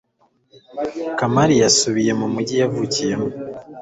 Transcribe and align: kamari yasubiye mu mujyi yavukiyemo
kamari 1.17 1.53
yasubiye 1.63 2.11
mu 2.19 2.27
mujyi 2.33 2.55
yavukiyemo 2.61 3.27